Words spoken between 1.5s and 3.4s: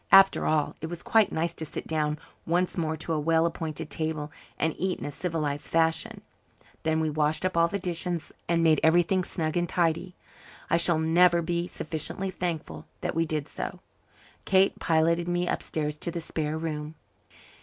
to sit down once more to a